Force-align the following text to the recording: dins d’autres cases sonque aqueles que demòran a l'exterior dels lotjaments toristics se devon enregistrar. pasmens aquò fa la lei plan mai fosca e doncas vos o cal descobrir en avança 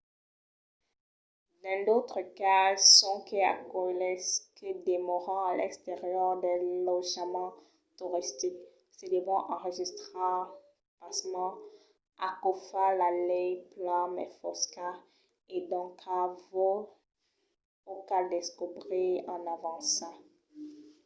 dins 1.63 1.83
d’autres 1.85 2.23
cases 2.43 2.85
sonque 2.99 3.39
aqueles 3.53 4.25
que 4.57 4.69
demòran 4.89 5.41
a 5.49 5.55
l'exterior 5.59 6.31
dels 6.43 6.69
lotjaments 6.87 7.57
toristics 7.97 8.63
se 8.97 9.05
devon 9.15 9.41
enregistrar. 9.55 10.39
pasmens 10.99 11.59
aquò 12.29 12.51
fa 12.69 12.85
la 13.01 13.09
lei 13.29 13.51
plan 13.73 14.05
mai 14.15 14.27
fosca 14.39 14.89
e 15.53 15.55
doncas 15.71 16.31
vos 16.53 16.83
o 17.91 17.93
cal 18.09 18.25
descobrir 18.35 19.11
en 19.33 19.41
avança 19.55 20.09